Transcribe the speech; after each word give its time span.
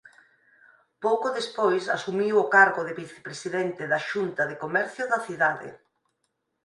Pouco 1.03 1.27
despois 1.39 1.83
asumiu 1.97 2.35
o 2.43 2.49
cargo 2.55 2.81
de 2.87 2.97
vicepresidente 3.01 3.83
da 3.91 3.99
xunta 4.09 4.43
de 4.49 4.59
comercio 4.63 5.03
da 5.11 5.23
cidade. 5.27 5.69